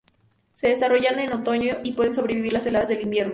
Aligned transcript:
Se 0.55 0.69
desarrollan 0.69 1.19
en 1.19 1.31
otoño 1.31 1.75
y 1.83 1.91
pueden 1.93 2.15
sobrevivir 2.15 2.53
las 2.53 2.65
heladas 2.65 2.87
del 2.89 3.03
invierno. 3.03 3.29